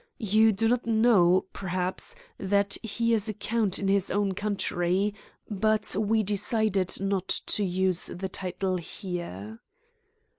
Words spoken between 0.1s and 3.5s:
You do not know, perhaps, that he is a